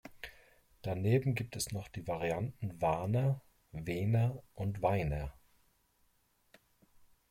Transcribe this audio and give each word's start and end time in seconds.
Daneben 0.81 1.35
gibt 1.35 1.55
es 1.55 1.71
noch 1.71 1.87
die 1.87 2.07
Varianten 2.07 2.81
"Wahner", 2.81 3.39
"Wehner" 3.71 4.41
und 4.55 4.81
"Weiner". 4.81 5.31